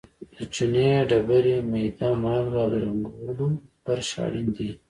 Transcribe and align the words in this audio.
د 0.37 0.39
چونې 0.53 0.87
ډبرې، 1.09 1.57
میده 1.71 2.09
مالګه 2.21 2.57
او 2.63 2.69
د 2.73 2.75
رنګولو 2.83 3.45
برش 3.83 4.09
اړین 4.25 4.47
دي. 4.55 4.69